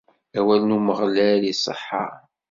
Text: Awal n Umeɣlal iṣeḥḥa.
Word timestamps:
Awal 0.37 0.61
n 0.65 0.75
Umeɣlal 0.77 1.43
iṣeḥḥa. 1.51 2.05